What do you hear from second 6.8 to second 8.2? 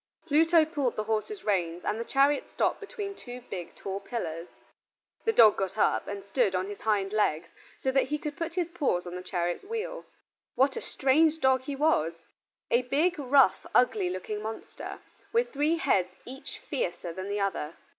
hind legs, so that he